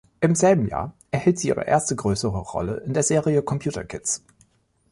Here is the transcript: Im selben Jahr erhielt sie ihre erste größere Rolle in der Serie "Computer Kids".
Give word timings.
Im 0.19 0.33
selben 0.33 0.67
Jahr 0.67 0.95
erhielt 1.11 1.37
sie 1.37 1.49
ihre 1.49 1.65
erste 1.65 1.95
größere 1.95 2.39
Rolle 2.39 2.77
in 2.77 2.95
der 2.95 3.03
Serie 3.03 3.43
"Computer 3.43 3.83
Kids". 3.83 4.25